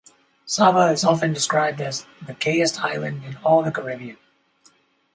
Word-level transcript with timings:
Saba 0.47 0.91
is 0.91 1.03
often 1.05 1.31
described 1.31 1.79
as 1.79 2.07
"the 2.25 2.33
gayest 2.33 2.83
island 2.83 3.23
in 3.23 3.37
all 3.43 3.61
the 3.61 3.71
Caribbean". 3.71 4.17